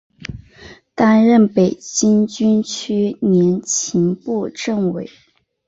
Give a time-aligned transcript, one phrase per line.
[0.95, 5.07] 担任北京军区联勤部政委。